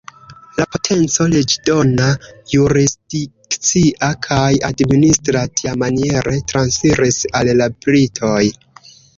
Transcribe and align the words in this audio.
La 0.59 0.65
potenco 0.75 1.25
leĝdona, 1.33 2.07
jurisdikcia 2.53 4.09
kaj 4.29 4.49
administra 4.71 5.45
tiamaniere 5.61 6.37
transiris 6.53 7.23
al 7.43 7.55
la 7.63 7.73
britoj. 7.87 8.45